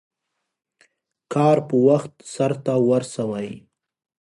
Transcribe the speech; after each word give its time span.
کار 1.33 1.57
په 1.67 1.75
وخت 1.87 2.13
سرته 2.33 2.73
ورسوئ. 2.87 3.49